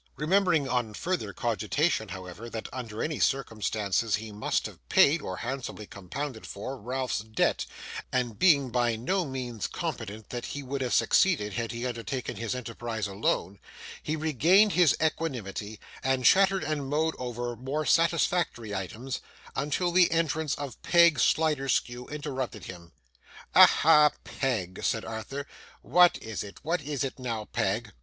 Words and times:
Remembering 0.15 0.67
on 0.67 0.95
further 0.95 1.31
cogitation, 1.31 2.07
however, 2.07 2.49
that 2.49 2.67
under 2.73 3.03
any 3.03 3.19
circumstances 3.19 4.15
he 4.15 4.31
must 4.31 4.65
have 4.65 4.79
paid, 4.89 5.21
or 5.21 5.37
handsomely 5.37 5.85
compounded 5.85 6.47
for, 6.47 6.75
Ralph's 6.79 7.19
debt, 7.19 7.67
and 8.11 8.39
being 8.39 8.71
by 8.71 8.95
no 8.95 9.25
means 9.25 9.67
confident 9.67 10.29
that 10.31 10.45
he 10.57 10.63
would 10.63 10.81
have 10.81 10.95
succeeded 10.95 11.53
had 11.53 11.71
he 11.71 11.85
undertaken 11.85 12.35
his 12.37 12.55
enterprise 12.55 13.05
alone, 13.05 13.59
he 14.01 14.15
regained 14.15 14.71
his 14.71 14.97
equanimity, 14.99 15.79
and 16.01 16.25
chattered 16.25 16.63
and 16.63 16.89
mowed 16.89 17.13
over 17.19 17.55
more 17.55 17.85
satisfactory 17.85 18.73
items, 18.73 19.21
until 19.55 19.91
the 19.91 20.09
entrance 20.09 20.55
of 20.55 20.81
Peg 20.81 21.19
Sliderskew 21.19 22.07
interrupted 22.09 22.65
him. 22.65 22.91
'Aha, 23.53 24.09
Peg!' 24.23 24.83
said 24.83 25.05
Arthur, 25.05 25.45
'what 25.83 26.17
is 26.23 26.43
it? 26.43 26.57
What 26.65 26.81
is 26.81 27.03
it 27.03 27.19
now, 27.19 27.45
Peg? 27.45 27.91